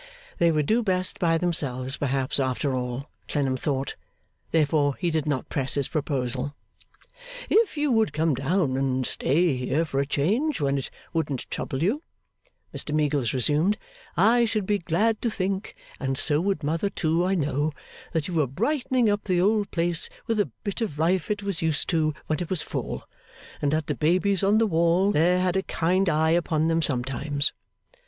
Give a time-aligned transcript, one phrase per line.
[0.39, 3.95] They would do best by themselves perhaps, after all, Clennam thought;
[4.49, 6.55] therefore did not press his proposal.
[7.51, 11.83] 'If you would come down and stay here for a change, when it wouldn't trouble
[11.83, 12.01] you,'
[12.73, 13.77] Mr Meagles resumed,
[14.17, 17.71] 'I should be glad to think and so would Mother too, I know
[18.11, 21.61] that you were brightening up the old place with a bit of life it was
[21.61, 23.07] used to when it was full,
[23.61, 27.53] and that the Babies on the wall there had a kind eye upon them sometimes.